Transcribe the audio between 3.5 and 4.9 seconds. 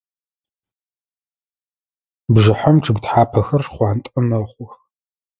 шхъуантӏэ мэхъух.